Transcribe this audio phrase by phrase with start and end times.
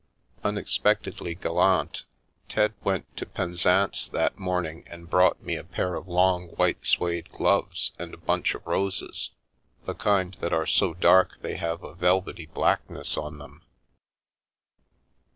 [0.43, 2.05] Unexpectedly gallant,
[2.49, 7.29] Ted went to Penzance that morning and brought me a pair of long white sxtbde
[7.29, 9.29] gloves and a bunch of roses—
[9.85, 13.61] the kind that are so dark they have a velvety blackness on them.